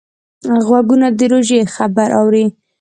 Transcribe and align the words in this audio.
غوږونه 0.65 1.07
د 1.17 1.21
روژې 1.31 1.59
خبر 1.75 2.09
اوري 2.19 2.45